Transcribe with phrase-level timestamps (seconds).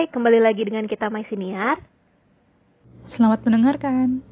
[0.00, 1.76] Hai, kembali lagi dengan kita My Siniar.
[3.04, 4.24] Selamat mendengarkan.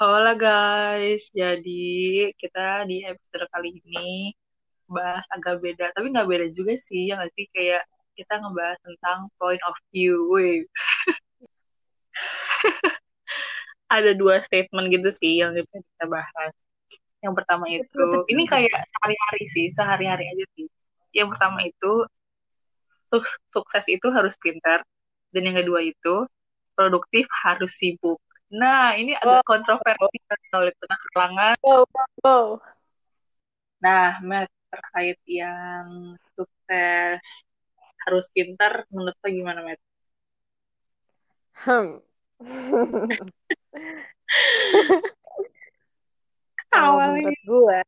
[0.00, 4.32] Halo guys, jadi kita di episode kali ini
[4.88, 7.84] bahas agak beda, tapi nggak beda juga sih, yang nggak sih kayak
[8.16, 10.24] kita ngebahas tentang point of view.
[13.92, 16.56] Ada dua statement gitu sih yang kita kita bahas.
[17.20, 20.64] Yang pertama itu, ini kayak sehari-hari sih, sehari-hari aja sih.
[21.12, 22.08] Yang pertama itu
[23.52, 24.82] sukses itu harus pintar
[25.34, 26.26] dan yang kedua itu
[26.74, 28.18] produktif harus sibuk.
[28.54, 30.18] Nah, ini agak kontroversi
[30.54, 31.54] oleh tengah kalangan.
[31.62, 31.84] Wow,
[32.22, 32.46] wow.
[33.82, 37.22] Nah, Matt, terkait yang sukses
[38.06, 39.80] harus pintar, menurut lo gimana, Matt?
[41.64, 41.98] Hmm.
[46.74, 47.78] Kalau menurut gue,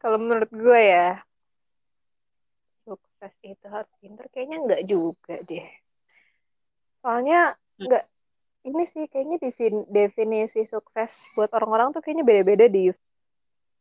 [0.00, 1.20] kalau menurut gue ya,
[3.22, 5.62] sukses itu harus pintar kayaknya nggak juga deh.
[6.98, 8.04] Soalnya nggak
[8.66, 12.90] ini sih kayaknya defin- definisi sukses buat orang-orang tuh kayaknya beda-beda di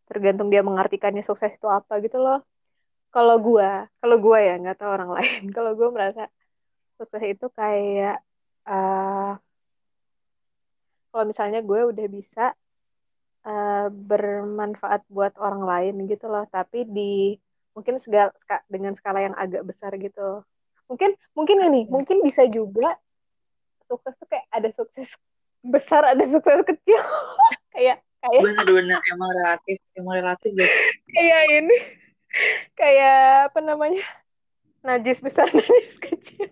[0.06, 2.46] tergantung dia mengartikannya sukses itu apa gitu loh.
[3.10, 5.42] Kalau gue, kalau gue ya nggak tahu orang lain.
[5.50, 6.22] Kalau gue merasa
[7.02, 8.22] sukses itu kayak
[8.70, 9.42] uh,
[11.10, 12.54] kalau misalnya gue udah bisa
[13.50, 18.32] uh, bermanfaat buat orang lain gitu loh, tapi di mungkin segala
[18.68, 20.44] dengan skala yang agak besar gitu.
[20.92, 23.00] Mungkin mungkin ini, mungkin bisa juga
[23.88, 25.10] sukses tuh kayak ada sukses
[25.64, 27.02] besar ada sukses kecil.
[27.72, 30.72] Kayak kayak benar-benar emang relatif emang relatif deh.
[31.16, 31.78] Kayak ini
[32.76, 34.04] kayak apa namanya
[34.84, 36.52] najis besar najis kecil.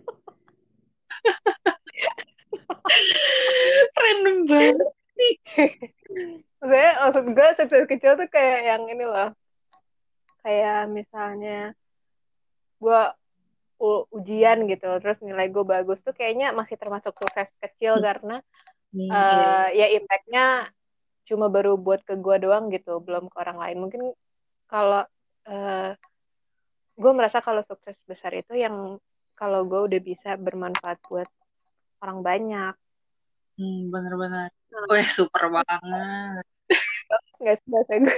[3.99, 5.33] Random banget sih
[6.59, 9.31] maksudnya maksud gue sukses kecil tuh kayak yang ini loh
[10.41, 11.73] kayak misalnya
[12.79, 13.01] gue
[14.11, 18.03] ujian gitu terus nilai gue bagus tuh kayaknya masih termasuk sukses kecil hmm.
[18.03, 18.37] karena
[18.91, 20.67] hmm, uh, ya impactnya
[21.29, 23.77] cuma baru buat ke gue doang gitu belum ke orang lain.
[23.85, 24.01] Mungkin
[24.65, 25.05] kalau
[25.45, 25.91] uh,
[26.97, 28.97] gue merasa kalau sukses besar itu yang
[29.37, 31.29] kalau gue udah bisa bermanfaat buat
[32.01, 32.73] orang banyak.
[33.61, 34.49] Hmm, bener-bener
[34.89, 36.43] Wah, super banget.
[37.37, 38.17] Nggak sih bahasa gue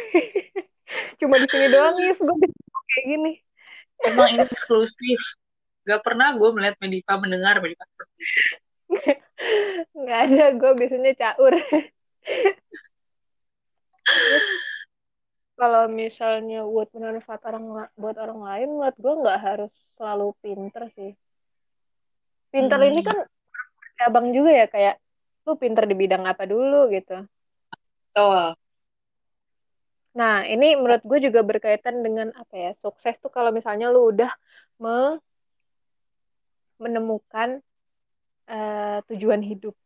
[1.20, 2.36] cuma di sini doang ya gue
[2.92, 3.32] kayak gini
[4.06, 5.22] emang ini eksklusif
[5.82, 7.86] Gak pernah gue melihat Mediva mendengar itu.
[10.08, 11.54] Gak ada, gue biasanya caur.
[15.58, 17.66] Kalau misalnya buat bermanfaat orang
[17.98, 21.14] buat orang lain, menurut gue nggak harus selalu pinter sih.
[22.50, 22.90] Pinter hmm.
[22.90, 23.18] ini kan
[24.02, 24.96] cabang juga ya kayak
[25.46, 27.26] lu pinter di bidang apa dulu gitu.
[28.10, 28.58] Betul.
[30.12, 32.72] Nah, ini menurut gue juga berkaitan dengan apa ya?
[32.84, 34.32] Sukses tuh kalau misalnya lu udah
[34.82, 35.20] me
[36.82, 37.64] menemukan
[38.50, 39.78] uh, tujuan hidup.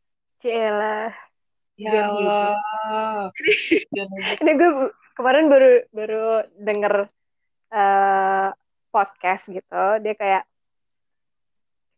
[0.42, 1.14] Cila.
[1.76, 2.56] Ya Allah.
[4.42, 4.72] ini gue
[5.14, 6.26] kemarin baru baru
[6.58, 6.94] denger
[7.76, 8.50] uh,
[8.90, 9.86] podcast gitu.
[10.02, 10.44] Dia kayak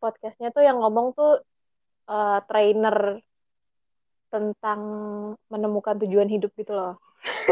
[0.01, 1.41] podcastnya tuh yang ngomong tuh
[2.09, 3.21] uh, trainer
[4.27, 4.81] tentang
[5.47, 6.99] menemukan tujuan hidup gitu loh.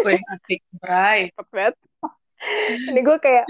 [0.06, 1.32] Wih, asik, Bray.
[2.92, 3.46] Ini gue kayak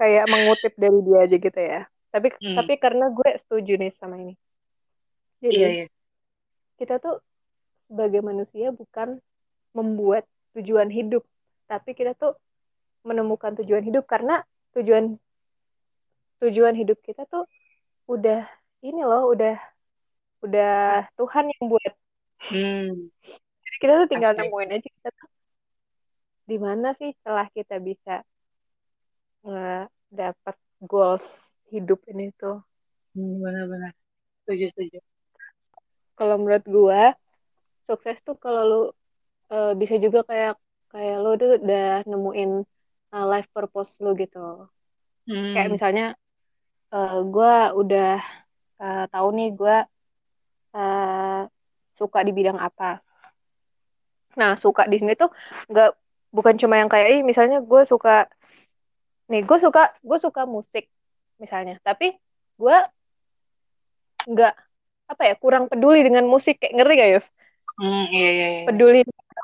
[0.00, 2.56] kayak mengutip dari dia aja gitu ya tapi hmm.
[2.56, 4.34] tapi karena gue setuju nih sama ini
[5.44, 5.86] jadi iya, iya.
[6.80, 7.20] kita tuh
[7.84, 9.20] sebagai manusia bukan
[9.76, 10.24] membuat
[10.56, 11.20] tujuan hidup
[11.68, 12.32] tapi kita tuh
[13.06, 14.40] menemukan tujuan hidup karena
[14.72, 15.20] tujuan
[16.40, 17.44] tujuan hidup kita tuh
[18.08, 18.48] udah
[18.80, 19.60] ini loh udah
[20.40, 21.92] udah Tuhan yang buat
[22.48, 23.12] hmm.
[23.80, 25.28] Kita tuh tinggal nemuin aja kita tuh
[26.50, 28.26] di mana sih setelah kita bisa
[29.46, 32.58] uh, dapat goals hidup ini tuh.
[33.14, 33.94] Hmm, benar-benar.
[34.42, 34.98] Setuju, setuju.
[36.18, 37.02] Kalau menurut gue,
[37.86, 38.82] sukses tuh kalau lu
[39.54, 40.58] uh, bisa juga kayak
[40.90, 42.50] kayak lu tuh udah nemuin
[43.14, 44.66] uh, life purpose lu gitu.
[45.30, 45.54] Hmm.
[45.54, 46.06] Kayak misalnya
[46.90, 48.18] uh, gue udah
[48.82, 49.76] uh, tahu nih gue
[50.74, 51.42] uh,
[51.94, 52.98] suka di bidang apa.
[54.40, 55.28] Nah, suka di sini tuh
[55.68, 55.90] nggak
[56.32, 58.30] bukan cuma yang kayak misalnya gue suka
[59.30, 60.90] nih gue suka gue suka musik
[61.38, 62.14] misalnya tapi
[62.58, 62.76] gue
[64.26, 64.54] nggak
[65.10, 67.26] apa ya kurang peduli dengan musik kayak ngeri gak Yuf?
[67.80, 68.64] Hmm, iya, iya, iya.
[68.70, 69.00] peduli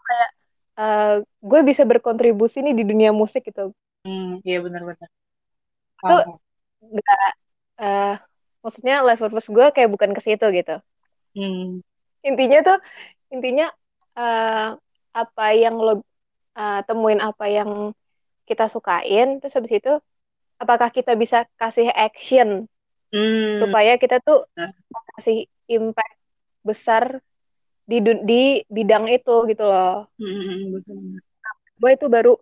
[0.06, 0.30] kayak
[0.78, 3.74] uh, gue bisa berkontribusi nih di dunia musik gitu
[4.06, 5.08] hmm, iya benar-benar
[5.96, 6.16] itu
[6.86, 7.30] nggak
[7.82, 8.14] uh,
[8.62, 10.76] maksudnya life purpose gue kayak bukan ke situ gitu
[11.34, 11.82] hmm.
[12.22, 12.78] intinya tuh
[13.32, 13.66] intinya
[14.14, 14.78] uh,
[15.16, 15.92] apa yang lo
[16.60, 17.70] uh, temuin apa yang
[18.44, 19.92] kita sukain terus habis itu
[20.60, 22.68] apakah kita bisa kasih action
[23.14, 23.62] Hmm.
[23.62, 24.74] supaya kita tuh Nah.
[25.16, 26.18] kasih impact
[26.66, 27.22] besar
[27.86, 30.10] di di bidang itu gitu loh.
[30.18, 31.22] Hmm, betul.
[31.78, 32.34] Gue itu baru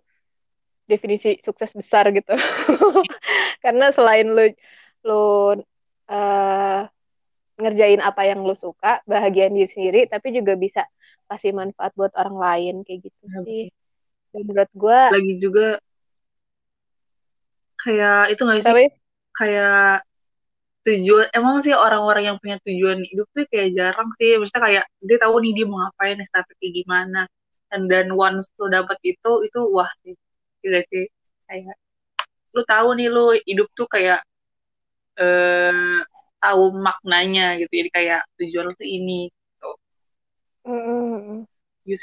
[0.88, 2.32] definisi sukses besar gitu.
[3.64, 4.48] Karena selain lu
[5.04, 5.22] lu
[6.08, 6.80] eh,
[7.60, 10.88] ngerjain apa yang lu suka, bahagiain diri sendiri, tapi juga bisa
[11.30, 13.64] kasih manfaat buat orang lain kayak gitu Ya, sih.
[14.34, 15.66] Dan menurut gue, Lagi juga
[17.84, 18.66] kayak itu nggak sih?
[18.66, 18.84] Tapi
[19.34, 20.02] kayak
[20.84, 24.36] tujuan emang sih orang-orang yang punya tujuan hidup tuh kayak jarang sih.
[24.36, 27.20] Maksudnya kayak dia tahu nih dia mau ngapain tapi kayak gimana.
[27.72, 30.14] And then once lu dapet itu itu wah sih.
[30.60, 31.04] Gitu sih?
[31.48, 31.76] Kayak
[32.54, 34.20] lu tahu nih lu hidup tuh kayak
[35.20, 36.00] eh
[36.42, 37.72] tahu maknanya gitu.
[37.80, 39.32] Jadi kayak tujuan lu tuh ini.
[40.64, 41.44] Mm,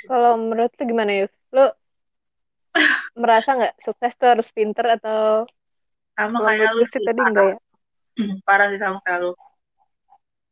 [0.09, 1.33] kalau menurut lu gimana Yus?
[1.55, 1.61] Lu
[3.21, 5.19] merasa nggak sukses tuh harus pinter atau
[6.15, 7.27] sama kayak lu sih sih tadi parah.
[7.27, 7.55] enggak ya?
[8.47, 9.31] parah sih sama kayak lu.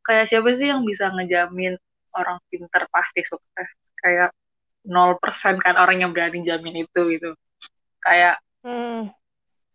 [0.06, 1.74] Kayak siapa sih yang bisa ngejamin
[2.20, 3.70] orang pinter pasti sukses?
[4.02, 4.30] Kayak
[4.88, 7.30] 0% kan orang yang berani jamin itu gitu.
[8.06, 9.10] Kayak Hmm,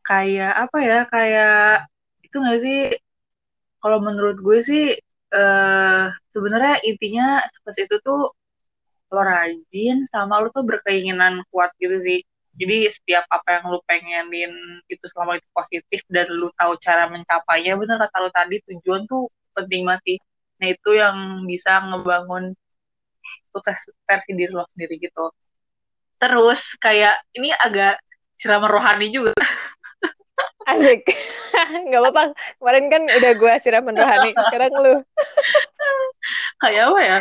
[0.09, 0.99] kayak apa ya?
[1.13, 1.53] Kayak
[2.25, 2.77] itu nggak sih?
[3.83, 4.83] Kalau menurut gue sih
[5.35, 8.31] eh sebenarnya intinya sukses itu tuh
[9.15, 12.21] lo rajin sama lo tuh berkeinginan kuat gitu sih.
[12.55, 14.53] Jadi setiap apa yang lo pengenin
[14.87, 19.27] itu selama itu positif dan lo tahu cara mencapainya bener kata lo tadi tujuan tuh
[19.59, 20.19] penting banget sih.
[20.63, 21.17] Nah itu yang
[21.51, 22.55] bisa ngebangun
[23.51, 25.35] sukses versi diri lo sendiri gitu.
[26.23, 27.99] Terus kayak ini agak
[28.39, 29.35] siraman rohani juga
[30.69, 31.03] asik.
[31.89, 32.23] Nggak apa-apa.
[32.61, 34.31] Kemarin kan udah gue siraman rohani.
[34.33, 34.95] Sekarang lu.
[36.63, 37.19] kayak apa ya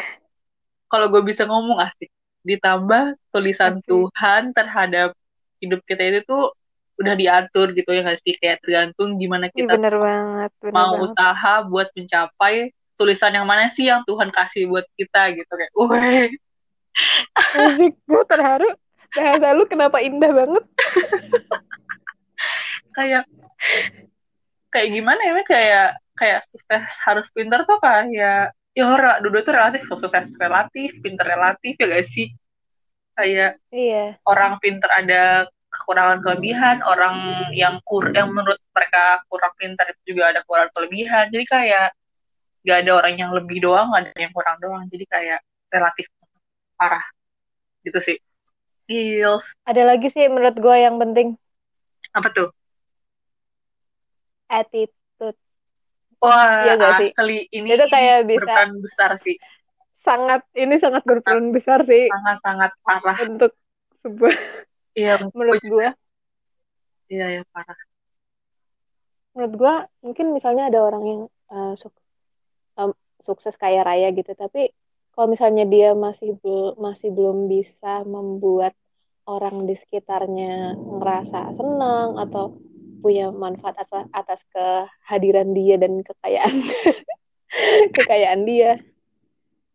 [0.87, 2.07] kalau gue bisa ngomong asik
[2.47, 3.87] ditambah tulisan Asik.
[3.87, 5.11] Tuhan terhadap
[5.59, 6.55] hidup kita itu tuh
[7.01, 10.51] udah diatur gitu ya nggak sih kayak tergantung gimana kita bener banget.
[10.61, 11.11] Bener mau banget.
[11.11, 16.29] usaha buat mencapai tulisan yang mana sih yang Tuhan kasih buat kita gitu kayak wah
[17.57, 17.93] Asik.
[18.05, 18.69] Gue terharu.
[19.13, 20.63] Bahasa lu kenapa indah banget?
[22.93, 23.23] kayak
[24.73, 29.81] kayak gimana ya kayak kayak sukses harus pintar tuh kayak ya orang dua itu relatif
[29.85, 32.27] sukses relatif pintar relatif ya gak sih?
[33.13, 34.17] Kayak Iya.
[34.25, 40.33] orang pintar ada kekurangan kelebihan orang yang kur yang menurut mereka kurang pintar itu juga
[40.33, 41.29] ada kurang kelebihan.
[41.29, 41.87] Jadi kayak
[42.65, 44.83] gak ada orang yang lebih doang gak ada yang kurang doang.
[44.89, 46.09] Jadi kayak relatif
[46.77, 47.05] parah.
[47.85, 48.17] Gitu sih.
[48.83, 51.37] Skills Ada lagi sih menurut gue yang penting.
[52.13, 52.53] apa tuh
[54.53, 55.37] Attitude.
[56.21, 57.09] wah Iya gak sih?
[57.11, 59.35] asli ini, Itu kayak ini bisa- berperan besar sih
[60.03, 62.11] Sangat, ini sangat berperan besar sih.
[62.11, 63.51] sangat sangat parah Untuk
[64.03, 64.35] sebuah,
[64.93, 65.87] iya menurut gue.
[67.07, 67.79] iya ya parah
[69.33, 71.97] Menurut gue, mungkin misalnya ada orang yang eh, suk-
[73.23, 74.35] sukses kaya raya gitu.
[74.35, 74.69] Tapi
[75.09, 78.75] kalau misalnya dia masih bel- masih belum bisa membuat
[79.23, 82.59] orang di sekitarnya ngerasa senang atau
[83.03, 86.63] punya manfaat atas, atas kehadiran dia dan kekayaan.
[87.95, 88.79] Kekayaan dia.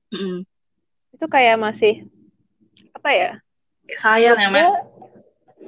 [0.08, 0.48] Mm-mm.
[1.12, 2.08] itu kayak masih
[2.96, 3.30] apa ya?
[4.00, 4.72] Sayang ya men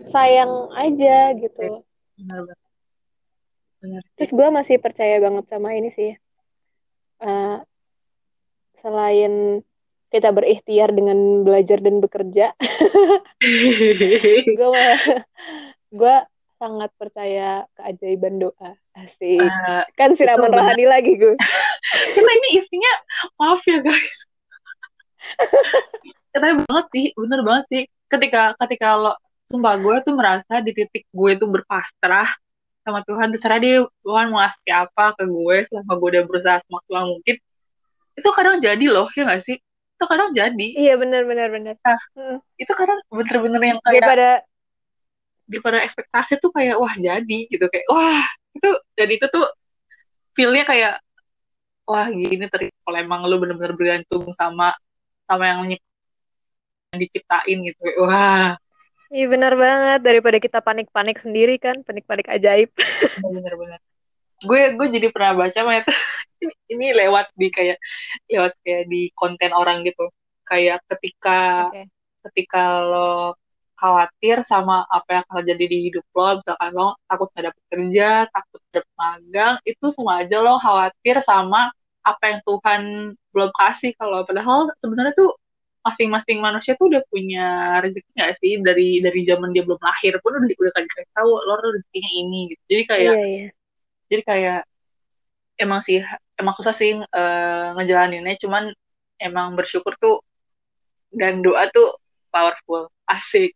[0.09, 1.85] sayang aja gitu.
[2.17, 2.59] Benar benar
[3.85, 4.03] benar.
[4.17, 6.17] Terus gue masih percaya banget sama ini sih.
[7.21, 7.57] Eh,
[8.81, 9.61] selain
[10.11, 12.51] kita berikhtiar dengan belajar dan bekerja
[14.59, 14.87] gue
[15.95, 16.17] gue
[16.61, 18.77] sangat percaya keajaiban doa.
[18.93, 19.41] Asik.
[19.41, 21.33] Eh, kan siraman rohani lagi gue
[22.15, 22.93] kita ini isinya
[23.41, 24.19] maaf ya guys.
[26.37, 27.83] Tapi banget sih bener banget sih.
[28.13, 29.13] Ketika ketika lo
[29.49, 32.29] sumpah gue tuh merasa di titik gue tuh berpasrah
[32.85, 33.33] sama Tuhan.
[33.33, 37.37] Terserah dia Tuhan mau ngasih apa ke gue selama gue udah berusaha semaksimal mungkin.
[38.21, 39.57] Itu kadang jadi loh ya gak sih?
[39.97, 40.69] Itu kadang jadi.
[40.77, 41.75] Iya benar benar benar
[42.61, 44.29] itu kadang bener-bener yang kayak daripada
[45.51, 47.67] daripada ekspektasi tuh kayak wah jadi gitu.
[47.67, 48.23] Kayak wah
[48.55, 49.47] itu dan itu tuh
[50.39, 51.03] feelnya kayak
[51.91, 54.71] wah gini terus kalau emang lu bener-bener bergantung sama
[55.27, 55.75] sama yang
[56.95, 57.79] yang diciptain gitu.
[57.83, 58.51] Kayak, wah.
[59.11, 60.01] Iya benar banget.
[60.07, 62.71] Daripada kita panik-panik sendiri kan panik-panik ajaib.
[63.19, 63.83] Bener-bener
[64.41, 65.85] gue gue jadi pernah baca Mat.
[66.41, 67.79] ini, ini lewat di kayak
[68.29, 70.09] lewat kayak di konten orang gitu.
[70.49, 71.85] Kayak ketika Oke.
[72.31, 73.37] ketika lo
[73.81, 78.09] khawatir sama apa yang akan terjadi di hidup lo, misalkan lo takut gak dapet kerja,
[78.29, 81.73] takut dapet magang, itu sama aja lo khawatir sama
[82.05, 82.83] apa yang Tuhan
[83.33, 83.93] belum kasih.
[83.97, 85.33] Kalau padahal sebenarnya tuh
[85.81, 88.53] masing-masing manusia tuh udah punya rezeki nggak sih?
[88.61, 92.63] Dari dari zaman dia belum lahir pun udah udah kasih tahu lo rezekinya ini gitu.
[92.69, 93.49] Jadi kayak iya iya.
[94.13, 94.61] jadi kayak
[95.61, 96.05] emang sih
[96.37, 98.37] emang susah sih uh, ngejalaninnya.
[98.41, 98.73] Cuman
[99.21, 100.25] emang bersyukur tuh
[101.13, 101.99] dan doa tuh
[102.31, 103.53] powerful asik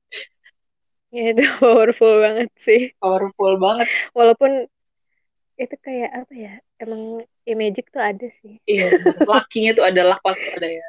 [1.14, 4.66] ya itu powerful banget sih powerful banget walaupun
[5.54, 8.90] itu kayak apa ya emang ya magic tuh ada sih iya
[9.30, 10.86] lakinya tuh ada luck ada ya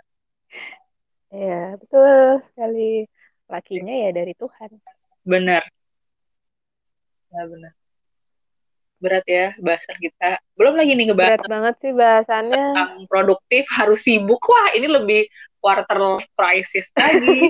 [1.35, 3.03] Iya, betul sekali.
[3.51, 4.71] Lakinya ya dari Tuhan.
[5.27, 5.63] Benar.
[7.33, 7.73] Ya, benar.
[9.03, 10.39] Berat ya bahasan kita.
[10.55, 11.29] Belum lagi nih ngebahas.
[11.35, 12.63] Berat banget sih bahasannya.
[12.71, 14.39] Tentang produktif, harus sibuk.
[14.39, 15.21] Wah, ini lebih
[15.65, 17.49] quarter crisis lagi.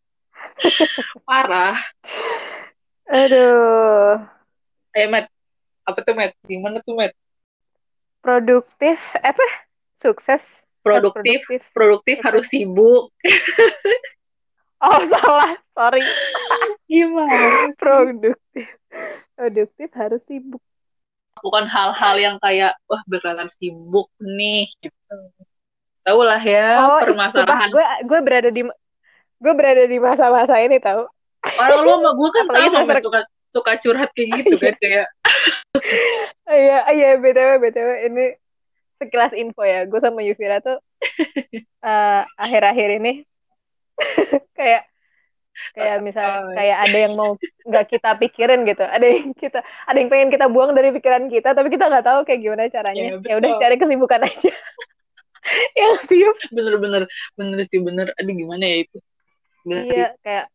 [1.28, 1.76] Parah.
[3.12, 4.24] Aduh.
[4.96, 5.28] Eh, Matt.
[5.84, 6.32] Apa tuh, Matt?
[6.48, 7.12] Gimana tuh, Matt?
[8.24, 9.44] Produktif, apa?
[10.00, 13.12] Sukses produktif, produktif, produktif harus sibuk.
[14.84, 16.02] oh salah, sorry.
[16.90, 17.72] Gimana?
[17.76, 18.68] produktif,
[19.36, 20.62] produktif harus sibuk.
[21.40, 25.16] Bukan hal-hal yang kayak wah bakalan sibuk nih gitu.
[26.00, 27.68] Tahu lah ya oh, permasalahan.
[27.68, 28.62] Gue gue berada di
[29.40, 31.04] gue berada di masa-masa ini tahu.
[31.60, 35.08] Orang lu sama gue kan tahu sama suka suka curhat kayak gitu kan kayak.
[36.50, 38.34] Iya iya btw btw ini
[39.00, 43.24] sekilas info ya gue sama Yuvira tuh uh, akhir-akhir ini
[44.58, 44.84] kayak
[45.76, 46.56] kayak misal oh, iya.
[46.56, 47.30] kayak ada yang mau
[47.68, 51.52] nggak kita pikirin gitu ada yang kita ada yang pengen kita buang dari pikiran kita
[51.52, 54.52] tapi kita nggak tahu kayak gimana caranya ya, ya udah cari kesibukan aja
[55.78, 56.20] yang sih
[56.52, 57.58] bener-bener bener.
[57.66, 58.12] Sih bener.
[58.16, 58.98] Aduh gimana ya itu?
[59.64, 60.20] Bener iya sih.
[60.24, 60.46] kayak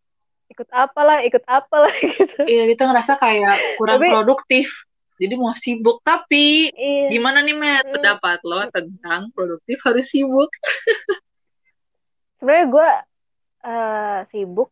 [0.55, 2.41] ikut apalah ikut apalah gitu.
[2.45, 4.67] Iya kita ngerasa kayak kurang tapi, produktif.
[5.15, 6.03] Jadi mau sibuk.
[6.03, 7.07] Tapi iya.
[7.09, 10.51] gimana nih Matt pendapat lo tentang produktif harus sibuk?
[12.39, 12.89] Sebenarnya gue
[13.63, 14.69] uh, sibuk.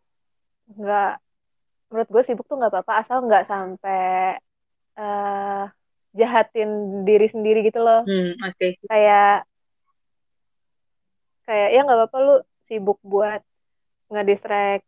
[0.76, 1.14] Nggak
[1.94, 2.94] menurut gue sibuk tuh nggak apa-apa.
[3.02, 4.36] Asal nggak sampai
[5.00, 5.66] uh,
[6.14, 8.06] jahatin diri sendiri gitu loh.
[8.06, 8.78] Hmm, okay.
[8.86, 9.48] kayak
[11.44, 12.36] kayak ya nggak apa-apa lu
[12.68, 13.42] sibuk buat
[14.12, 14.86] ngedistract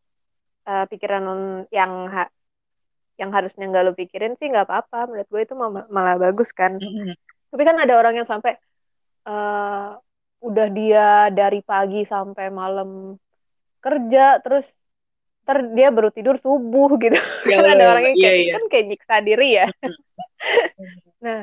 [0.67, 1.23] uh, pikiran
[1.69, 2.29] yang ha
[3.15, 6.75] yang harusnya nggak lo pikirin sih nggak apa-apa menurut gue itu mal malah bagus kan
[6.75, 7.15] mm-hmm.
[7.51, 8.59] tapi kan ada orang yang sampai
[9.23, 9.95] uh,
[10.43, 13.15] udah dia dari pagi sampai malam
[13.79, 14.67] kerja terus
[15.45, 18.53] ntar dia baru tidur subuh gitu ya, kan ada orang yang kayak iya, iya.
[18.57, 19.67] kan kayak nyiksa diri ya
[21.25, 21.41] nah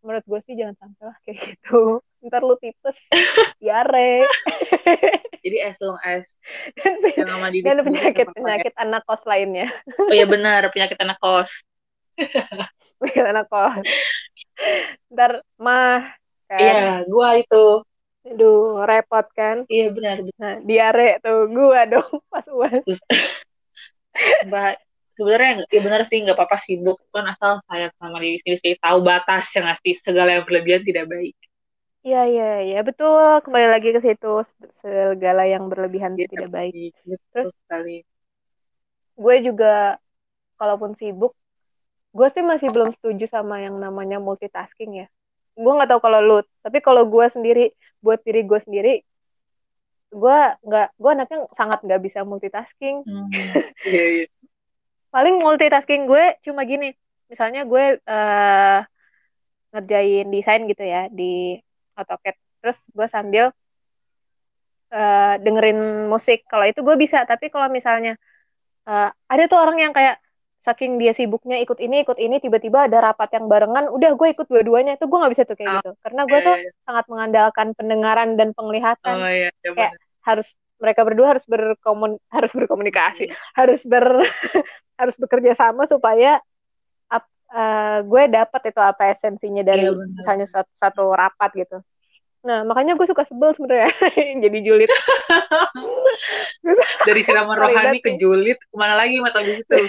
[0.00, 2.98] menurut gue sih jangan sampai lah kayak gitu ntar lu tipes
[3.62, 4.24] diare
[5.44, 6.28] jadi as long as
[6.76, 11.50] dan, sama diri dan penyakit penyakit anak kos lainnya oh iya benar penyakit anak kos
[13.00, 13.84] penyakit anak kos
[15.08, 16.12] ntar mah
[16.48, 16.60] kan.
[16.60, 17.84] iya gua itu
[18.20, 19.64] Aduh, repot kan?
[19.64, 20.20] Iya benar.
[20.36, 22.84] Nah, diare tuh gua dong pas uas.
[24.44, 24.74] Mbak,
[25.20, 29.44] sebenarnya ya benar sih nggak apa-apa sibuk kan asal sayang sama diri sendiri tahu batas
[29.52, 31.36] yang ngasih segala yang berlebihan tidak baik.
[32.00, 34.40] Iya iya iya betul kembali lagi ke situ
[34.80, 36.72] segala yang berlebihan itu tidak baik.
[37.04, 37.96] Betul Terus sekali.
[39.20, 40.00] Gue juga
[40.56, 41.36] kalaupun sibuk,
[42.16, 45.06] gue sih masih belum setuju sama yang namanya multitasking ya.
[45.60, 48.92] Gue nggak tahu kalau lu, tapi kalau gue sendiri buat diri gue sendiri,
[50.10, 53.04] gue nggak gue anaknya sangat nggak bisa multitasking.
[53.04, 53.28] Hmm,
[53.84, 54.24] iya iya.
[55.10, 56.94] Paling multitasking gue cuma gini,
[57.26, 58.78] misalnya gue uh,
[59.74, 61.58] ngerjain desain gitu ya di
[61.98, 62.36] AutoCAD.
[62.62, 63.44] Terus gue sambil
[64.94, 66.46] uh, dengerin musik.
[66.46, 68.14] Kalau itu gue bisa tapi kalau misalnya
[68.86, 70.18] uh, ada tuh orang yang kayak
[70.60, 74.44] saking dia sibuknya ikut ini ikut ini tiba-tiba ada rapat yang barengan udah gue ikut
[74.44, 75.90] dua-duanya itu gue nggak bisa tuh kayak oh, gitu.
[76.04, 76.70] Karena gue tuh iya.
[76.84, 79.16] sangat mengandalkan pendengaran dan penglihatan.
[79.16, 83.36] Oh, iya, iya, kayak harus mereka berdua harus berkomun harus berkomunikasi hmm.
[83.54, 84.24] harus ber
[85.00, 86.40] harus bekerja sama supaya
[87.54, 91.78] uh, gue dapat itu apa esensinya dari iya, misalnya satu, satu rapat gitu.
[92.40, 93.90] Nah makanya gue suka sebel sebenarnya
[94.48, 94.90] jadi julid.
[97.08, 99.88] Dari siraman rohani ke julid ke mana lagi mata di situ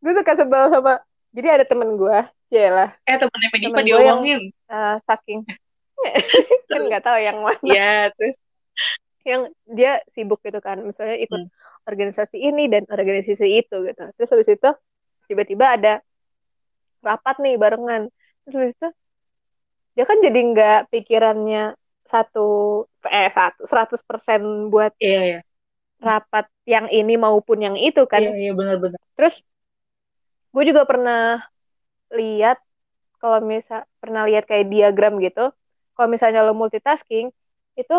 [0.00, 1.04] gue suka sebel sama
[1.36, 2.18] jadi ada temen gue
[2.48, 2.88] ya lah.
[3.04, 5.44] Eh temennya Medipa diomongin yang, uh, saking.
[6.70, 7.60] Kan nggak tahu yang mana.
[7.68, 8.36] Ya terus
[9.26, 11.82] yang dia sibuk gitu kan misalnya ikut hmm.
[11.82, 14.70] organisasi ini dan organisasi itu gitu terus habis itu
[15.26, 15.94] tiba-tiba ada
[17.02, 18.06] rapat nih barengan
[18.46, 18.88] terus habis itu
[19.98, 21.74] dia kan jadi nggak pikirannya
[22.06, 22.46] satu
[23.02, 25.40] eh satu seratus persen buat iya, iya.
[25.98, 29.42] rapat yang ini maupun yang itu kan iya iya benar-benar terus
[30.54, 31.42] gue juga pernah
[32.14, 32.62] lihat
[33.18, 35.50] kalau misal pernah lihat kayak diagram gitu
[35.98, 37.34] kalau misalnya lo multitasking
[37.74, 37.96] itu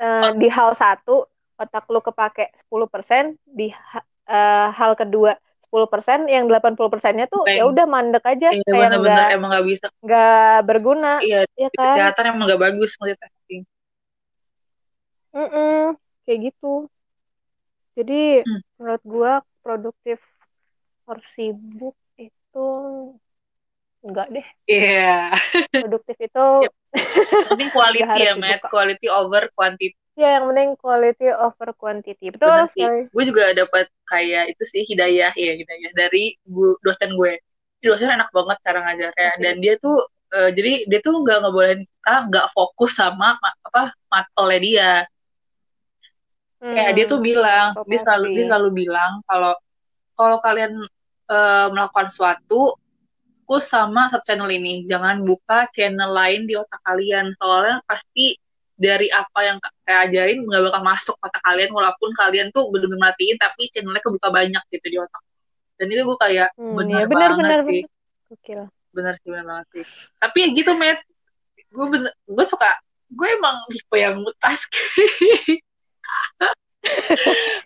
[0.00, 5.36] uh, di hal satu otak lu kepake 10%, di uh, hal kedua
[5.72, 9.66] 10%, yang 80 persennya tuh ya udah mandek aja iya, kayak bener -bener, emang gak
[9.66, 9.86] bisa.
[10.04, 11.96] nggak berguna iya ya kan?
[11.96, 13.62] kesehatan emang gak bagus multitasking
[15.36, 15.80] mm -mm,
[16.24, 16.88] kayak gitu.
[17.96, 18.60] Jadi hmm.
[18.76, 20.20] menurut gua produktif
[21.08, 22.68] or sibuk itu
[24.06, 25.82] enggak deh iya yeah.
[25.82, 26.72] produktif itu yep.
[27.50, 32.32] penting quality ya Matt quality over quantity Ya, yang penting quality over quantity.
[32.32, 33.04] Betul sekali.
[33.12, 37.36] Gue juga dapat kayak itu sih hidayah ya hidayah dari gu, dosen gue.
[37.84, 39.42] Dosen enak banget cara ngajarnya okay.
[39.44, 44.60] dan dia tuh uh, jadi dia tuh nggak ngebolehin kita nggak fokus sama apa matolnya
[44.64, 44.92] dia.
[46.64, 49.52] Hmm, kayak dia tuh bilang, so dia selalu dia selalu bilang kalau
[50.16, 50.80] kalau kalian
[51.28, 52.72] uh, melakukan suatu
[53.46, 57.30] fokus sama satu channel ini, jangan buka channel lain di otak kalian.
[57.38, 58.34] Soalnya pasti
[58.74, 63.38] dari apa yang saya ajarin nggak bakal masuk otak kalian walaupun kalian tuh bener-bener matiin
[63.38, 65.22] tapi channelnya kebuka banyak gitu di otak.
[65.78, 67.82] Dan itu gue kayak hmm, bener, ya, bener banget bener, sih.
[68.34, 68.66] bener.
[68.90, 69.84] bener sih bener banget sih.
[70.18, 70.98] Tapi ya gitu met
[71.70, 72.70] gue bener gue suka
[73.14, 74.58] gue emang tipe yang mutas.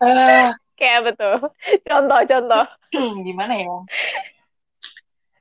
[0.05, 1.37] Uh, kayak betul
[1.85, 2.65] contoh-contoh
[3.29, 3.69] gimana ya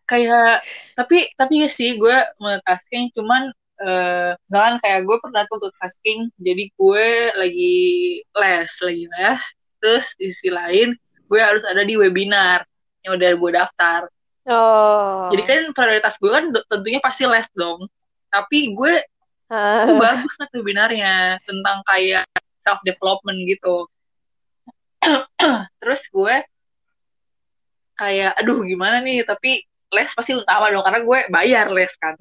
[0.10, 0.66] kayak
[0.98, 3.54] tapi tapi ya sih gue multitasking cuman
[3.86, 7.78] uh, misalkan kayak gue pernah tuh untuk tasking jadi gue lagi
[8.26, 9.42] les lagi les
[9.80, 10.98] terus di sisi lain
[11.30, 12.66] gue harus ada di webinar
[13.06, 14.02] yang udah gue daftar.
[14.50, 15.30] Oh.
[15.30, 17.86] Jadi kan prioritas gue kan tentunya pasti les dong
[18.34, 18.94] tapi gue
[19.54, 19.86] uh.
[19.86, 22.26] itu bagus kan webinarnya tentang kayak
[22.66, 23.86] self development gitu.
[25.82, 26.36] Terus gue
[27.94, 29.22] kayak aduh gimana nih?
[29.22, 32.14] Tapi les pasti utama dong karena gue bayar les kan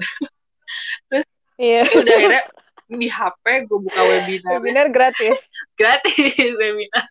[1.09, 1.27] terus
[1.59, 1.83] Iya.
[1.85, 2.01] Yeah.
[2.01, 2.43] udah akhirnya
[2.89, 4.51] di HP gue buka webinar.
[4.59, 5.39] Webinar gratis.
[5.75, 7.07] gratis webinar.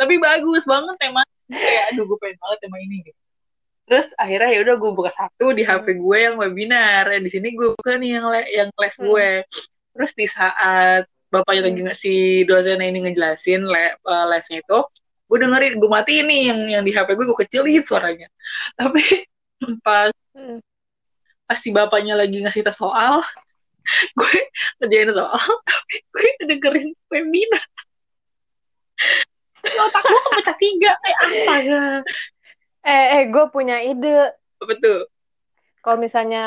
[0.00, 1.26] Tapi bagus banget emang.
[1.46, 3.20] Kayak aduh gue pengen banget tema ini gitu.
[3.86, 6.00] Terus akhirnya ya udah gue buka satu di HP hmm.
[6.02, 7.04] gue yang webinar.
[7.18, 9.04] Di sini gue buka nih yang le yang kelas hmm.
[9.10, 9.30] gue.
[9.94, 11.98] Terus di saat bapaknya lagi hmm.
[11.98, 12.14] si
[12.46, 14.78] dosen ini ngejelasin le uh, lesnya itu,
[15.26, 18.28] gue dengerin gue mati ini yang yang di HP gue gue kecilin suaranya.
[18.78, 19.02] Tapi
[19.86, 20.62] pas hmm.
[21.46, 23.22] pas si bapaknya lagi ngasih tes soal
[24.18, 24.34] gue
[24.82, 27.64] ngerjain soal tapi gue dengerin webinar.
[29.66, 31.82] Otak gue kepecah tiga kayak astaga.
[32.86, 34.34] Eh eh gue punya ide.
[34.62, 35.10] Betul
[35.86, 36.42] kalau misalnya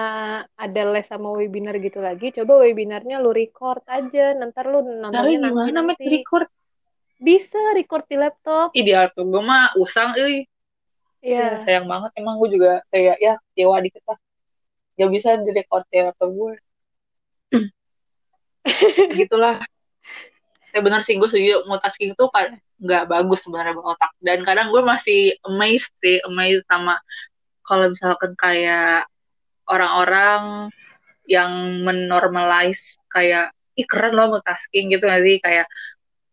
[0.60, 4.36] ada les sama webinar gitu lagi coba webinarnya lu record aja.
[4.36, 5.72] Nanti lu nontonnya nanti.
[5.72, 6.52] Namanya record
[7.20, 8.72] bisa record di laptop.
[8.72, 10.48] Ideal tuh gue mah usang eh
[11.20, 11.60] Iya.
[11.60, 14.20] Ya, sayang banget emang gue juga kayak ya kecewa dikit lah.
[14.96, 16.52] Gak bisa direkod ya atau gue
[19.20, 19.60] gitulah.
[20.72, 21.68] Ya benar sih gue setuju.
[21.68, 24.12] Multitasking kan nggak bagus sebenarnya buat otak.
[24.24, 26.96] Dan kadang gue masih amazed sih amazed sama
[27.68, 29.06] kalau misalkan kayak
[29.68, 30.72] orang-orang
[31.30, 35.38] yang menormalize kayak ih keren loh multitasking gitu gak sih?
[35.44, 35.68] Kayak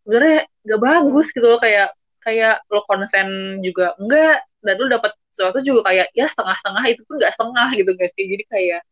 [0.06, 5.62] sebenarnya gak bagus gitu loh kayak kayak lo konsen juga enggak dan lo dapat sesuatu
[5.62, 8.82] juga kayak ya setengah-setengah itu pun nggak setengah gitu guys jadi kayak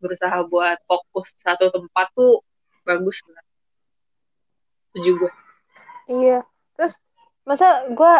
[0.00, 2.40] berusaha buat fokus satu tempat tuh
[2.88, 3.46] bagus banget
[4.88, 5.32] setuju gue
[6.08, 6.40] iya.
[6.76, 6.94] Terus
[7.46, 8.14] masa gue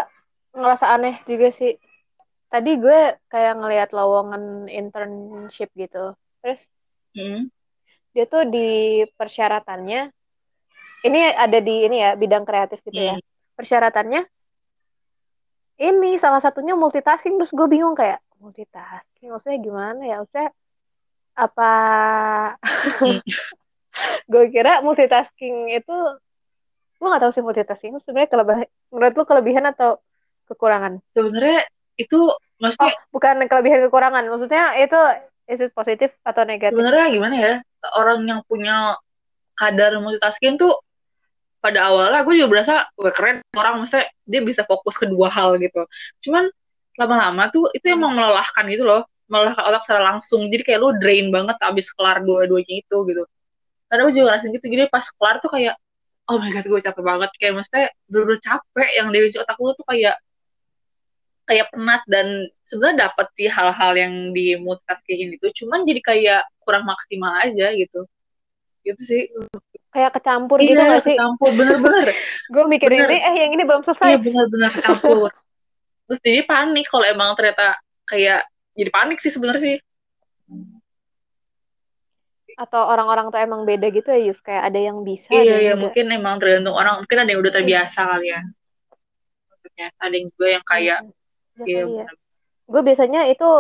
[0.55, 1.75] ngerasa aneh juga sih.
[2.49, 6.15] Tadi gue kayak ngelihat lowongan internship gitu.
[6.41, 6.61] Terus
[7.19, 7.51] hmm.
[8.15, 10.15] dia tuh di persyaratannya
[11.05, 13.15] ini ada di ini ya bidang kreatif gitu ya.
[13.17, 13.21] hmm.
[13.21, 14.23] ya persyaratannya?
[15.75, 20.17] Ini salah satunya multitasking terus gue bingung kayak multitasking maksudnya gimana ya?
[20.23, 20.51] Maksudnya
[21.37, 21.73] apa?
[23.05, 23.21] Hmm.
[24.33, 25.97] gue kira multitasking itu
[26.99, 30.01] gue gak tahu sih multitasking itu sebenarnya kelebihan menurut lu kelebihan atau
[30.49, 31.05] kekurangan?
[31.13, 31.69] Sebenarnya
[32.01, 34.25] itu maksudnya oh, bukan kelebihan kekurangan.
[34.31, 34.99] Maksudnya itu
[35.53, 36.75] is it positif atau negatif?
[36.75, 37.55] Sebenarnya gimana ya?
[37.93, 38.97] Orang yang punya
[39.55, 40.84] kadar multitasking tuh
[41.65, 45.57] pada awalnya gue juga berasa gue keren orang maksudnya dia bisa fokus ke dua hal
[45.57, 45.89] gitu.
[46.29, 46.53] Cuman
[47.01, 50.53] lama-lama tuh itu emang melelahkan gitu loh melelahkan otak secara langsung.
[50.53, 53.25] Jadi kayak lu drain banget abis kelar dua-duanya itu gitu.
[53.89, 55.75] Karena gue juga ngerasain gitu jadi pas kelar tuh kayak
[56.29, 57.31] oh my god gue capek banget.
[57.41, 60.17] Kayak maksudnya bener-bener capek yang dari otak lu tuh kayak
[61.49, 62.03] kayak penat.
[62.05, 62.27] Dan
[62.69, 68.05] sebenarnya dapat sih hal-hal yang di multitasking itu cuman jadi kayak kurang maksimal aja gitu.
[68.85, 69.23] Gitu sih
[69.95, 71.15] kayak kecampur iya, gitu gak sih?
[71.15, 72.09] kecampur, bener-bener.
[72.53, 73.11] gue mikirin bener.
[73.15, 74.11] ini, eh yang ini belum selesai.
[74.11, 75.31] Iya, bener-bener kecampur.
[76.11, 77.79] Terus jadi panik kalau emang ternyata
[78.11, 79.79] kayak, jadi panik sih sebenarnya sih.
[82.55, 86.07] atau orang-orang tuh emang beda gitu ya Yuf kayak ada yang bisa iya iya mungkin
[86.07, 88.41] emang tergantung orang mungkin ada yang udah terbiasa kali ya
[89.51, 90.99] maksudnya ada yang juga yang kayak
[91.59, 92.07] ya iya kali ya
[92.71, 93.51] gue biasanya itu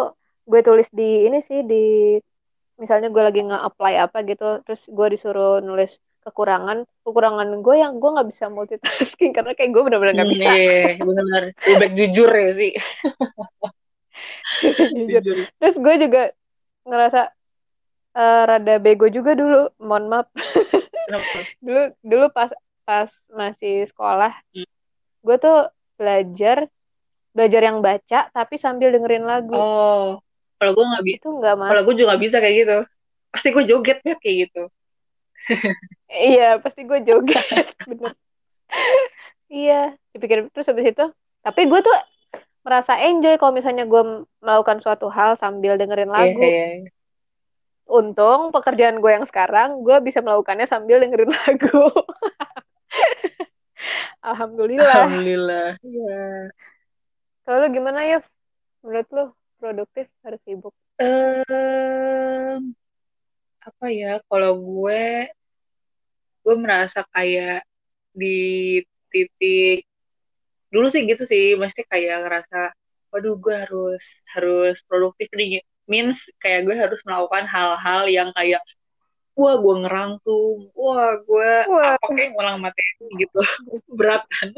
[0.46, 1.84] gue tulis di ini sih di
[2.78, 8.10] misalnya gue lagi nge-apply apa gitu terus gue disuruh nulis kekurangan kekurangan gue yang gue
[8.16, 10.50] nggak bisa multitasking karena kayak gue bener-bener nggak Hmm, bisa.
[10.56, 12.72] iya benar-benar lebih baik jujur ya sih.
[14.64, 15.20] Jujur.
[15.20, 15.37] Jujur.
[15.60, 16.22] Terus gue juga
[16.88, 17.22] ngerasa
[18.16, 20.28] eh, rada bego juga dulu mohon maaf.
[21.60, 22.48] Dulu dulu pas
[22.88, 24.64] pas masih sekolah Hmm.
[25.24, 25.68] gue tuh
[26.00, 26.64] belajar
[27.37, 29.52] belajar yang baca tapi sambil dengerin lagu.
[29.52, 30.16] Oh
[30.56, 32.78] kalau gue nggak bisa kalau gue juga nggak bisa kayak gitu.
[33.34, 34.62] Pasti gue joget ya kayak gitu
[36.06, 37.44] iya pasti gue joget
[37.88, 38.12] bener.
[39.46, 41.04] Iya dipikir terus habis itu.
[41.40, 41.96] Tapi gue tuh
[42.64, 44.02] merasa enjoy kalau misalnya gue
[44.40, 46.42] melakukan suatu hal sambil dengerin Iya, lagu.
[46.42, 46.68] iya.
[47.84, 51.84] untung pekerjaan gue yang sekarang gue bisa melakukannya sambil dengerin lagu.
[54.24, 55.04] Alhamdulillah.
[55.04, 56.48] Alhamdulillah ya
[57.44, 58.18] kalau gimana ya
[58.80, 59.24] menurut lu
[59.60, 60.72] produktif harus sibuk?
[60.96, 62.72] Em,
[63.60, 65.28] apa ya kalau gue
[66.44, 67.64] gue merasa kayak
[68.12, 68.78] di
[69.09, 69.88] titik
[70.68, 72.74] dulu sih gitu sih mesti kayak ngerasa
[73.14, 74.04] waduh gue harus
[74.35, 75.62] harus produktif nih.
[75.87, 78.61] Means kayak gue harus melakukan hal-hal yang kayak
[79.38, 81.50] wah gue ngerangkum wah gue
[81.94, 83.38] apa kayak ngulang materi gitu.
[83.98, 84.48] Berat kan?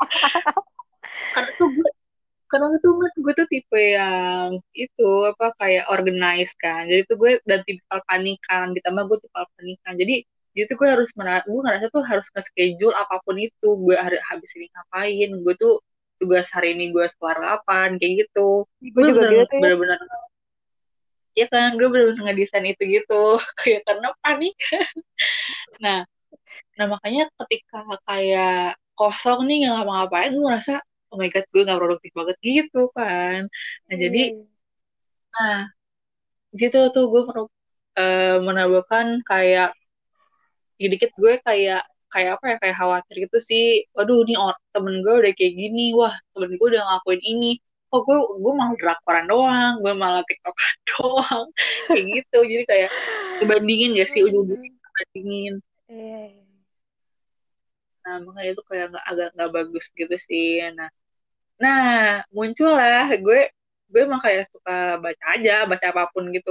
[1.36, 1.88] Karena tuh gue
[2.48, 6.88] karena tuh gue, gue tuh tipe yang itu apa kayak organize kan.
[6.88, 10.24] Jadi tuh gue dan tipikal panikan ditambah gue tipikal panikan jadi
[10.58, 13.68] jadi tuh gue harus merasa gue ngerasa tuh harus nge-schedule apa pun itu.
[13.84, 15.30] Gue hari habis ini ngapain?
[15.44, 15.74] Gue tuh
[16.18, 17.90] tugas hari ini gue keluar kapan?
[18.02, 18.66] Kayak gitu.
[18.94, 19.72] Gue juga bener gitu ya.
[19.78, 19.98] bener-bener
[21.38, 21.70] ya kan?
[21.78, 23.14] Gue bener-bener ngedesain itu gitu.
[23.58, 24.54] Kayak karena panik.
[25.84, 26.00] Nah
[26.78, 30.74] nah makanya ketika kayak kosong nih nggak ngapa-ngapain gue ngerasa
[31.12, 33.40] oh my god gue nggak produktif banget gitu kan.
[33.88, 34.46] Nah jadi Hmm.
[35.34, 35.68] nah
[36.60, 37.54] gitu tuh gue meru-
[38.00, 39.68] eh, menambahkan kayak
[40.78, 41.82] dikit-dikit gue kayak
[42.14, 43.64] kayak apa ya kayak khawatir gitu sih.
[43.96, 47.46] Waduh nih or temen gue udah kayak gini wah temen gue udah ngelakuin ini.
[47.90, 51.46] Kok gue gue malah drakoran doang gue malah tiktokan doang.
[51.88, 52.90] Kayak gitu jadi kayak
[53.40, 54.20] dibandingin gak sih?
[54.26, 55.54] Ujung-ujungnya bandingin
[55.88, 56.44] Iya, iya.
[58.04, 60.46] nah makanya itu kayak nggak agak nggak bagus gitu sih.
[60.78, 60.88] Nah
[61.62, 61.80] nah
[62.36, 63.38] muncul lah gue
[63.92, 64.72] gue emang kayak suka
[65.04, 66.50] baca aja baca apa pun gitu.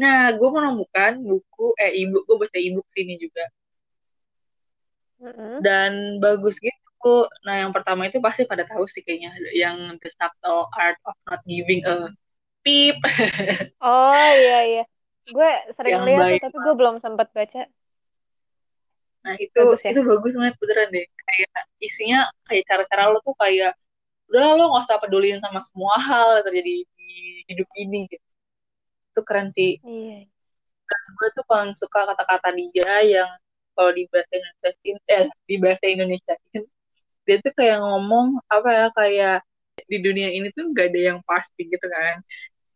[0.00, 3.42] Nah gue menemukan buku eh ibu gue baca ebook sini juga
[5.64, 10.72] Dan bagus gitu nah yang pertama itu pasti pada tahu sih kayaknya yang The Subtle
[10.72, 12.08] Art of Not Giving a
[12.64, 12.96] Peep
[13.84, 14.82] Oh iya iya.
[15.28, 17.62] Gue sering Yang lihat tuh baik tapi gue belum sempat baca.
[19.24, 19.90] nah itu Bagus ya?
[19.96, 23.72] itu bagus banget beneran deh kayak isinya kayak cara-cara lo tuh kayak
[24.28, 27.08] udah lo nggak usah peduliin sama semua hal yang terjadi di
[27.48, 28.26] hidup ini gitu
[29.16, 30.28] itu keren sih Iya.
[30.92, 33.30] gue tuh paling suka kata-kata dia yang
[33.74, 34.70] kalau di bahasa Indonesia
[35.10, 36.34] eh di bahasa Indonesia
[37.24, 39.38] dia tuh kayak ngomong apa ya kayak
[39.88, 42.20] di dunia ini tuh nggak ada yang pasti gitu kan.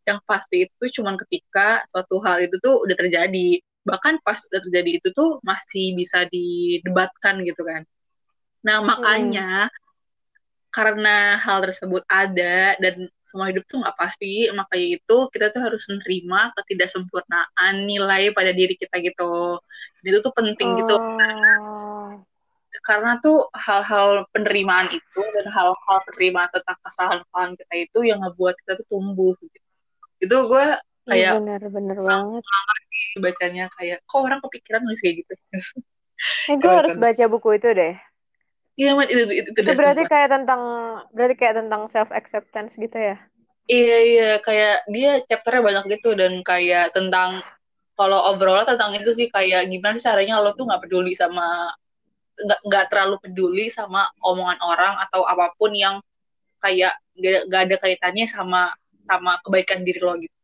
[0.09, 3.61] Yang pasti itu cuman ketika suatu hal itu tuh udah terjadi.
[3.85, 7.85] Bahkan pas udah terjadi itu tuh masih bisa didebatkan gitu kan.
[8.65, 9.69] Nah makanya
[10.73, 15.85] karena hal tersebut ada dan semua hidup tuh nggak pasti makanya itu kita tuh harus
[15.87, 19.61] menerima ketidaksempurnaan nilai pada diri kita gitu
[20.01, 22.25] Dan itu tuh penting gitu Oh.
[22.87, 28.73] karena tuh hal-hal penerimaan itu dan hal-hal penerimaan tentang kesalahan-kesalahan kita itu yang ngebuat kita
[28.81, 29.59] tuh tumbuh gitu.
[30.25, 30.67] itu gue
[31.09, 32.43] kayak bener-bener banget.
[33.19, 35.33] bacanya kayak kok orang kepikiran nulis kayak gitu
[36.51, 37.95] Eh gue harus baca buku itu deh.
[38.81, 40.11] Iya man itu itu, itu, Itu berarti sumpah.
[40.13, 40.63] kayak tentang
[41.15, 43.17] berarti kayak tentang self acceptance gitu ya?
[43.77, 47.31] iya iya kayak dia chapternya banyak gitu dan kayak tentang
[47.99, 51.45] kalau overall tentang itu sih kayak gimana sih caranya lo tuh nggak peduli sama
[52.45, 55.97] nggak nggak terlalu peduli sama omongan orang atau apa pun yang
[56.65, 56.93] kayak
[57.25, 58.61] gak, gak ada kaitannya sama
[59.09, 60.37] sama kebaikan diri lo gitu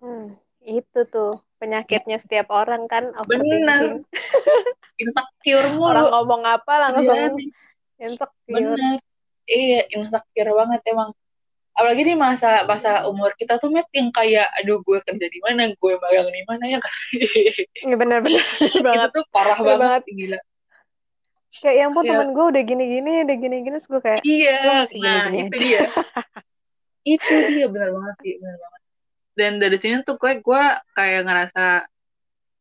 [0.00, 0.24] Hmm,
[0.76, 3.94] itu tuh penyakitnya setiap orang kan bener overthinking.
[5.02, 7.16] insecure mulu Orang ngomong apa langsung
[7.96, 8.30] Iya, insecure.
[8.48, 8.96] bener
[9.44, 11.12] iya insecure banget emang
[11.72, 15.68] apalagi di masa masa umur kita tuh met yang kayak aduh gue kerja di mana
[15.68, 17.28] gue magang di mana ya kasih
[17.84, 18.40] Iya bener-bener
[18.72, 19.08] itu banget.
[19.12, 20.16] tuh parah Bener banget, banget.
[20.16, 20.40] gila
[21.56, 22.10] Kayak ya ampun Iya.
[22.12, 25.56] temen gue udah gini-gini, udah gini-gini, terus gue kayak, iya nah gini-gini itu aja.
[25.56, 25.80] dia
[27.16, 28.80] itu dia bener banget sih bener banget
[29.36, 30.64] dan dari sini tuh gue gue
[30.96, 31.84] kayak ngerasa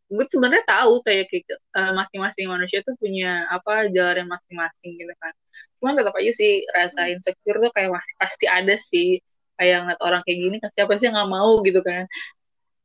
[0.06, 1.28] gue sebenarnya tahu kayak
[1.74, 5.34] uh, masing-masing manusia tuh punya apa jalan masing-masing gitu kan.
[5.82, 7.14] Cuman tetap aja sih rasa hmm.
[7.18, 9.18] insecure tuh kayak masih pasti ada sih.
[9.56, 12.06] Kayak ngeliat orang kayak gini kan siapa sih nggak mau gitu kan.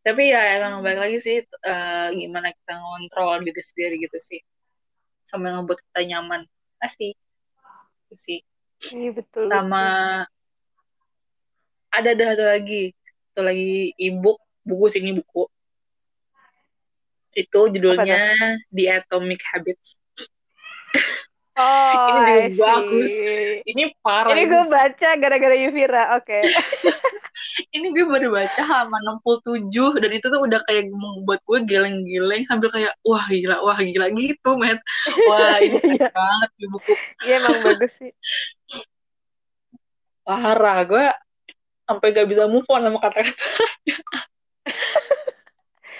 [0.00, 4.40] Tapi ya emang balik lagi sih uh, gimana kita ngontrol diri sendiri gitu sih.
[5.28, 6.40] Sama yang ngebuat kita nyaman.
[6.80, 7.12] Pasti.
[8.08, 8.40] Itu sih.
[8.80, 9.84] Iya betul sama
[10.24, 10.32] betul.
[11.92, 12.96] ada ada satu lagi
[13.30, 14.34] satu lagi ibu
[14.66, 15.46] buku sini buku
[17.38, 18.34] itu judulnya
[18.74, 19.96] The Atomic Habits
[21.60, 23.10] Oh, ini juga bagus.
[23.68, 24.32] Ini parah.
[24.32, 26.16] Ini gue baca gara-gara Yuvira.
[26.16, 26.40] Oke.
[26.40, 26.42] Okay.
[27.76, 29.68] ini gue baru baca halaman 67
[30.00, 34.50] dan itu tuh udah kayak membuat gue geleng-geleng sambil kayak wah gila, wah gila gitu,
[34.56, 34.80] met.
[35.28, 36.08] Wah, ini iya.
[36.10, 36.92] banget di buku.
[37.28, 38.12] Iya emang bagus sih.
[40.24, 41.06] Parah, gue
[41.90, 43.34] sampai gak bisa move on sama kata-kata.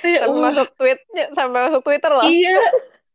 [0.00, 0.38] sampai uh.
[0.38, 2.24] masuk tweetnya, sampai masuk Twitter lah.
[2.30, 2.62] Iya,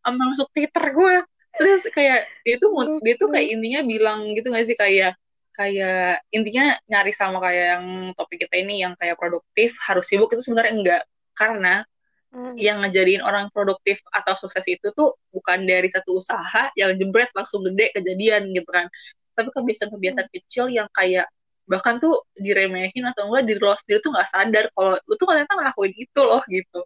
[0.04, 1.16] sampai masuk Twitter gue
[1.56, 5.16] terus kayak dia tuh dia tuh kayak intinya bilang gitu gak sih kayak
[5.56, 7.86] kayak intinya nyari sama kayak yang
[8.20, 11.88] topik kita ini yang kayak produktif harus sibuk itu sebenarnya enggak karena
[12.36, 12.60] hmm.
[12.60, 17.64] yang ngejadiin orang produktif atau sukses itu tuh bukan dari satu usaha yang jebret langsung
[17.64, 18.92] gede kejadian gitu kan
[19.32, 20.36] tapi kebiasaan-kebiasaan hmm.
[20.36, 21.32] kecil yang kayak
[21.66, 25.54] bahkan tuh diremehin atau enggak diri lo sendiri tuh nggak sadar kalau lu tuh ternyata
[25.58, 26.80] ngelakuin itu loh gitu.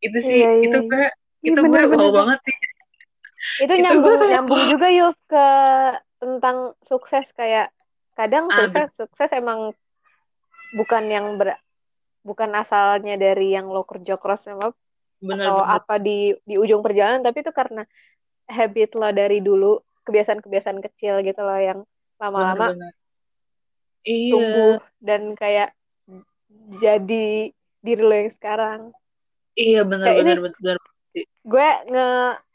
[0.00, 0.64] Itu sih iya, iya.
[0.68, 1.04] itu gue
[1.44, 2.56] iya, itu gue wow banget sih.
[3.68, 5.46] Itu, nyambung nyambung juga yuk ke
[6.16, 7.68] tentang sukses kayak
[8.16, 9.76] kadang ah, sukses sukses emang
[10.72, 11.60] bukan yang ber
[12.24, 14.72] bukan asalnya dari yang lo kerja keras sama
[15.20, 15.76] bener, atau bener.
[15.76, 17.84] apa di di ujung perjalanan tapi itu karena
[18.48, 19.76] habit lo dari dulu
[20.08, 21.80] kebiasaan-kebiasaan kecil gitu loh yang
[22.16, 22.72] lama-lama
[24.06, 24.32] iya.
[24.32, 25.74] tumbuh dan kayak
[26.80, 27.50] jadi
[27.84, 28.80] diri lo yang sekarang
[29.58, 30.76] iya benar benar benar
[31.44, 32.10] gue nge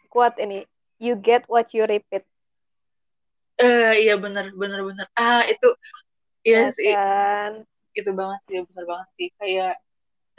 [0.09, 0.65] kuat ini
[0.99, 2.27] you get what you repeat.
[3.59, 5.07] Eh uh, iya benar benar benar.
[5.15, 5.67] Ah itu
[6.43, 6.91] iya ya sih.
[6.91, 7.63] Kan?
[7.95, 9.73] Itu banget sih benar banget sih kayak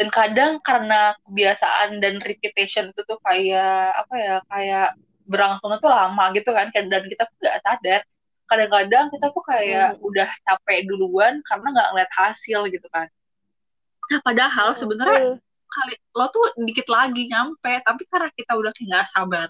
[0.00, 4.88] dan kadang karena kebiasaan dan repetition itu tuh kayak apa ya kayak
[5.28, 8.00] berlangsung tuh lama gitu kan dan kita tuh nggak sadar
[8.50, 10.08] kadang-kadang kita tuh kayak hmm.
[10.10, 13.06] udah capek duluan karena nggak ngeliat hasil gitu kan.
[14.10, 15.38] Nah padahal sebenarnya
[15.70, 19.46] kali lo tuh dikit lagi nyampe tapi karena kita udah nggak sabar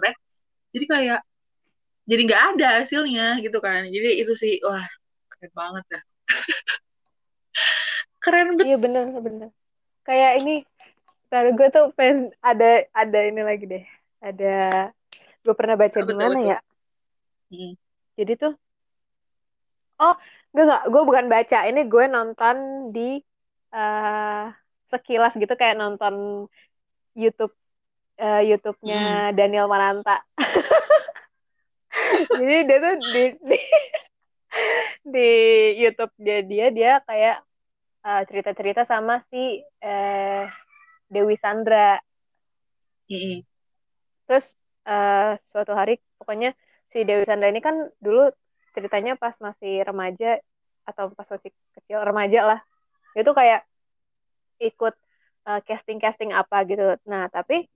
[0.77, 1.21] jadi kayak
[2.05, 3.89] jadi nggak ada hasilnya gitu kan.
[3.89, 4.85] Jadi itu sih wah
[5.33, 6.01] keren banget ya
[8.23, 9.49] keren banget iya bener bener.
[10.05, 10.55] Kayak ini
[11.31, 13.85] Ntar gue tuh pengen ada ada ini lagi deh.
[14.19, 14.91] Ada
[15.41, 16.59] gue pernah baca di mana ya?
[17.51, 17.75] Hmm.
[18.15, 18.55] jadi tuh
[20.01, 20.15] oh
[20.51, 22.57] gue nggak gue bukan baca ini gue nonton
[22.91, 23.21] di
[23.71, 24.51] uh,
[24.91, 26.47] sekilas gitu kayak nonton
[27.15, 27.55] YouTube
[28.21, 29.35] uh, YouTube-nya hmm.
[29.35, 30.21] Daniel Mananta.
[32.31, 33.59] Jadi dia tuh di, di,
[35.03, 35.31] di
[35.81, 37.43] YouTube dia dia dia kayak
[38.07, 40.45] uh, cerita-cerita sama si uh,
[41.11, 41.99] Dewi Sandra.
[43.11, 43.39] Mm-hmm.
[44.31, 44.55] Terus
[44.87, 46.55] uh, suatu hari pokoknya
[46.95, 48.31] si Dewi Sandra ini kan dulu
[48.75, 50.39] ceritanya pas masih remaja
[50.87, 52.61] atau pas masih kecil remaja lah.
[53.15, 53.67] Dia tuh kayak
[54.61, 54.95] ikut
[55.49, 56.99] uh, casting-casting apa gitu.
[57.09, 57.67] Nah, tapi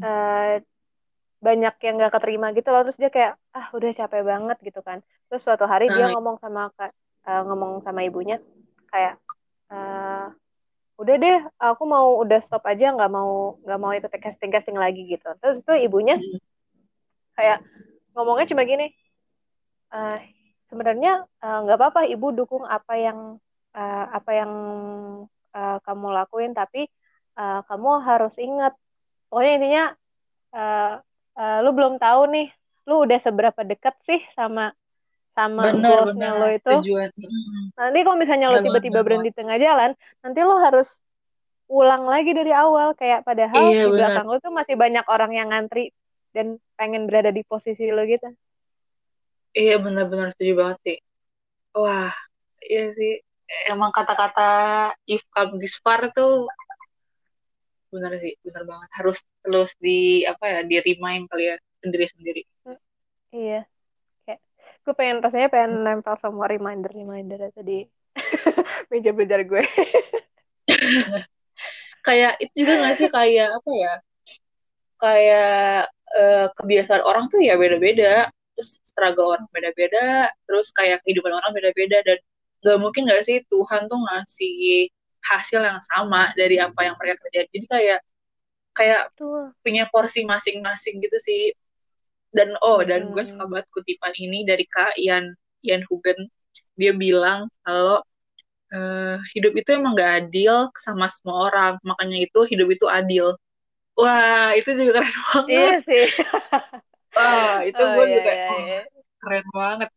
[0.00, 0.58] uh,
[1.38, 2.82] banyak yang gak keterima gitu loh.
[2.88, 5.04] Terus dia kayak ah udah capek banget gitu kan.
[5.30, 8.38] Terus suatu hari dia ngomong sama uh, ngomong sama ibunya
[8.90, 9.18] kayak
[9.70, 10.30] uh,
[10.96, 15.04] udah deh aku mau udah stop aja nggak mau nggak mau ikut casting casting lagi
[15.04, 15.28] gitu.
[15.42, 16.16] Terus itu ibunya
[17.36, 17.60] kayak
[18.16, 18.96] ngomongnya cuma gini
[19.92, 20.18] uh,
[20.66, 23.38] sebenarnya nggak uh, apa-apa ibu dukung apa yang
[23.76, 24.52] uh, apa yang
[25.54, 26.88] uh, kamu lakuin tapi
[27.38, 28.72] uh, kamu harus ingat.
[29.28, 29.84] Pokoknya intinya
[30.54, 30.92] uh,
[31.36, 32.48] uh, lu belum tahu nih
[32.86, 34.70] lu udah seberapa dekat sih sama
[35.36, 36.74] sama goalsnya lo itu?
[36.80, 37.10] Tujuan.
[37.76, 39.92] nanti kalau misalnya lo tiba-tiba berhenti tengah jalan
[40.24, 41.04] nanti lo harus
[41.68, 42.96] ulang lagi dari awal.
[42.96, 45.92] Kayak padahal iya, di belakang lo tuh masih banyak orang yang ngantri
[46.32, 48.32] dan pengen berada di posisi lo gitu
[49.56, 50.96] iya benar-benar setuju banget sih.
[51.72, 52.12] Wah
[52.60, 53.24] iya sih.
[53.72, 54.50] Emang kata-kata
[55.08, 56.44] if come this far tuh
[57.88, 58.90] benar sih benar banget.
[58.92, 62.42] Harus terus di apa ya di remind kali ya sendiri sendiri.
[63.32, 63.64] Iya.
[64.28, 64.40] Kayak
[64.84, 67.78] gue pengen rasanya pengen nempel semua reminder reminder itu di
[68.92, 69.64] meja belajar gue.
[72.06, 73.08] Kayak itu juga gak sih?
[73.10, 73.94] Kayak apa ya?
[74.96, 81.52] Kayak uh, kebiasaan orang tuh ya beda-beda terus struggle orang beda-beda terus kayak kehidupan orang
[81.56, 82.18] beda-beda dan
[82.64, 84.88] gak mungkin gak sih Tuhan tuh ngasih
[85.26, 88.00] hasil yang sama dari apa yang mereka kerjain jadi kayak
[88.76, 89.52] kayak Tuh.
[89.64, 91.42] punya porsi masing-masing gitu sih
[92.36, 93.30] dan oh dan gue Hmm.
[93.30, 95.32] suka banget kutipan ini dari kak Ian
[95.64, 96.28] Ian Hugen
[96.76, 98.04] dia bilang kalau
[98.74, 103.26] eh, hidup itu emang gak adil sama semua orang makanya itu hidup itu adil
[103.98, 106.04] wah itu juga keren banget Iya sih.
[107.16, 108.80] wah itu Oh, gue iya, juga iya, oh, iya.
[109.24, 109.90] keren banget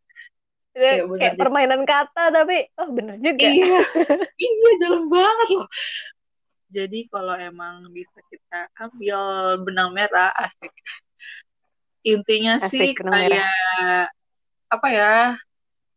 [0.79, 1.39] bener kayak deh.
[1.43, 3.47] permainan kata tapi oh bener juga.
[3.51, 3.79] iya
[4.47, 5.67] iya dalam banget loh
[6.69, 9.19] jadi kalau emang bisa kita ambil
[9.65, 10.71] benang merah asik
[12.05, 13.27] intinya sih Asik, merah.
[13.27, 14.07] kayak
[14.69, 15.13] apa ya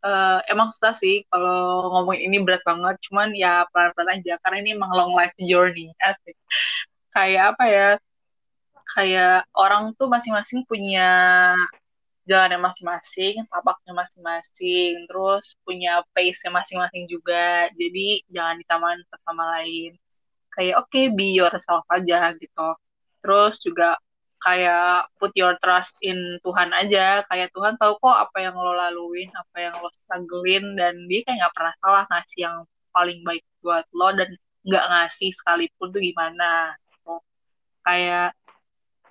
[0.02, 4.70] eh, emang susah sih kalau ngomongin ini berat banget cuman ya pelan-pelan aja karena ini
[4.74, 6.35] emang long life journey asik
[7.14, 7.88] kayak apa ya
[8.92, 11.09] kayak orang tuh masing-masing punya
[12.22, 17.66] jalannya masing-masing, tapaknya masing-masing, terus punya pace-nya masing-masing juga.
[17.74, 19.98] Jadi jangan ditamain satu sama lain.
[20.55, 22.68] Kayak oke, be yourself aja gitu.
[23.24, 23.98] Terus juga
[24.42, 27.26] kayak put your trust in Tuhan aja.
[27.26, 31.38] Kayak Tuhan tahu kok apa yang lo laluin, apa yang lo strugglein, dan dia kayak
[31.42, 32.57] nggak pernah salah ngasih yang
[32.94, 34.31] paling baik buat lo dan
[34.62, 36.76] nggak ngasih sekalipun tuh gimana.
[36.90, 37.14] Gitu.
[37.83, 38.31] Kayak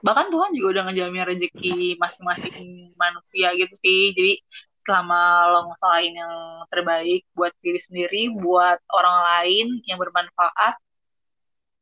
[0.02, 4.34] bahkan Tuhan juga udah ngejamin rezeki masing-masing manusia gitu sih jadi
[4.82, 6.36] selama lo ngusalain yang
[6.74, 10.76] terbaik buat diri sendiri buat orang lain yang bermanfaat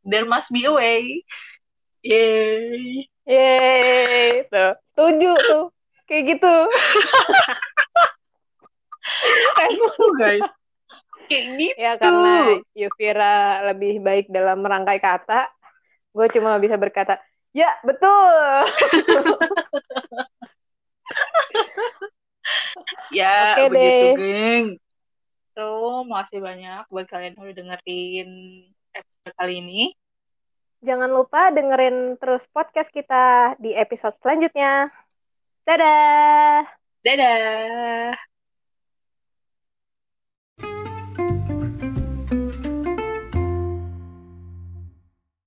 [0.03, 1.23] there must be a way
[1.99, 3.03] Yeay.
[3.27, 4.71] Yeay, tuh.
[4.95, 5.65] Setuju tuh.
[6.07, 6.55] Kayak gitu.
[9.59, 10.47] Gitu, guys
[11.29, 12.33] kayak gitu ya karena
[12.73, 13.37] Yuvira
[13.71, 15.45] lebih baik dalam merangkai kata,
[16.11, 17.21] gue cuma bisa berkata,
[17.53, 18.69] ya betul.
[23.17, 24.13] ya Oke begitu deh.
[24.17, 24.65] geng
[25.57, 25.65] so
[26.07, 28.29] makasih banyak buat kalian yang udah dengerin
[28.95, 29.81] episode kali ini
[30.79, 34.87] Jangan lupa dengerin terus podcast kita di episode selanjutnya.
[35.67, 36.63] Dadah!
[37.03, 38.15] dadah